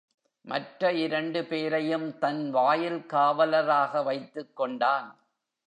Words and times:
மற்ற 0.45 0.91
இரண்டு 0.93 1.45
பேரையும் 1.45 2.17
தன் 2.17 2.49
வாயில் 2.49 3.05
காவலராக 3.09 4.03
வைத்துக் 4.03 4.55
கொண்டான். 4.55 5.09